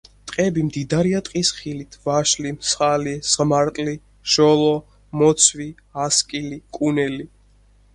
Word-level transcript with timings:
ტყეები 0.29 0.61
მდიდარია 0.69 1.19
ტყის 1.27 1.51
ხილით: 1.57 1.99
ვაშლი, 2.07 2.55
მსხალი, 2.57 3.15
ზღმარტლი, 3.35 3.97
ჟოლო, 4.37 4.75
მოცვი, 5.23 5.73
ასკილი, 6.09 6.65
კუნელი. 6.81 7.35